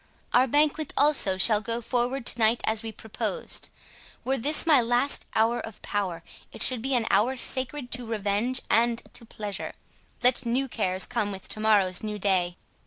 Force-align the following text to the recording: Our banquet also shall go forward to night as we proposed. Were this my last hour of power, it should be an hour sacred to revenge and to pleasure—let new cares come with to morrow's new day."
Our 0.33 0.47
banquet 0.47 0.93
also 0.97 1.37
shall 1.37 1.61
go 1.61 1.79
forward 1.79 2.25
to 2.25 2.39
night 2.39 2.61
as 2.65 2.81
we 2.81 2.91
proposed. 2.91 3.69
Were 4.25 4.35
this 4.39 4.65
my 4.65 4.81
last 4.81 5.27
hour 5.35 5.59
of 5.59 5.79
power, 5.83 6.23
it 6.51 6.63
should 6.63 6.81
be 6.81 6.95
an 6.95 7.05
hour 7.11 7.37
sacred 7.37 7.91
to 7.91 8.07
revenge 8.07 8.61
and 8.67 9.03
to 9.13 9.25
pleasure—let 9.27 10.43
new 10.43 10.67
cares 10.67 11.05
come 11.05 11.31
with 11.31 11.47
to 11.49 11.59
morrow's 11.59 12.01
new 12.01 12.17
day." 12.17 12.57